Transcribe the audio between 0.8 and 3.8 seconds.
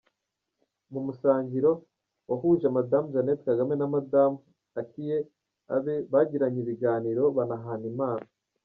Mu musangiro wahuje Madamu Jeannette Kagame